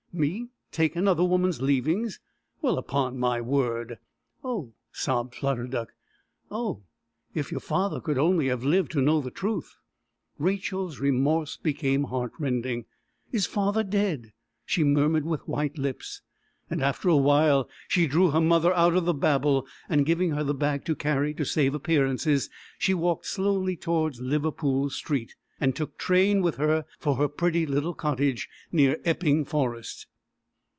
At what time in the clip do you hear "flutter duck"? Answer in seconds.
5.35-5.93